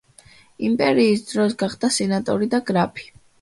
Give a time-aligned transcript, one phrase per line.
[0.69, 3.07] იმპერიის დროს გახდა სენატორი და გრაფი.